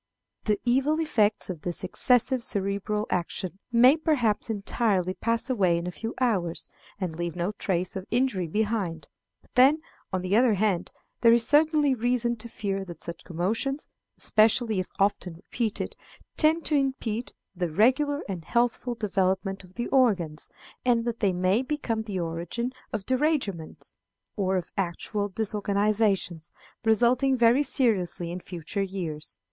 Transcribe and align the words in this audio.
The 0.45 0.59
evil 0.65 0.99
effects 0.99 1.47
of 1.51 1.61
this 1.61 1.83
excessive 1.83 2.41
cerebral 2.41 3.05
action 3.11 3.59
may 3.71 3.95
perhaps 3.97 4.49
entirely 4.49 5.13
pass 5.13 5.47
away 5.47 5.77
in 5.77 5.85
a 5.85 5.91
few 5.91 6.15
hours, 6.19 6.67
and 6.99 7.15
leave 7.15 7.35
no 7.35 7.51
trace 7.51 7.95
of 7.95 8.07
injury 8.09 8.47
behind; 8.47 9.07
but 9.43 9.53
then, 9.53 9.79
on 10.11 10.23
the 10.23 10.35
other 10.35 10.55
hand, 10.55 10.91
there 11.19 11.31
is 11.31 11.45
certainly 11.47 11.93
reason 11.93 12.35
to 12.37 12.49
fear 12.49 12.83
that 12.83 13.03
such 13.03 13.23
commotions, 13.23 13.87
especially 14.17 14.79
if 14.79 14.87
often 14.97 15.35
repeated, 15.35 15.95
tend 16.35 16.65
to 16.65 16.75
impede 16.75 17.33
the 17.55 17.69
regular 17.69 18.23
and 18.27 18.45
healthful 18.45 18.95
development 18.95 19.63
of 19.63 19.75
the 19.75 19.87
organs, 19.89 20.49
and 20.83 21.03
that 21.05 21.19
they 21.19 21.31
may 21.31 21.61
become 21.61 22.01
the 22.01 22.19
origin 22.19 22.73
of 22.91 23.05
derangements, 23.05 23.97
or 24.35 24.57
of 24.57 24.71
actual 24.77 25.29
disorganizations, 25.29 26.49
resulting 26.83 27.37
very 27.37 27.61
seriously 27.61 28.31
in 28.31 28.39
future 28.39 28.81
years. 28.81 29.37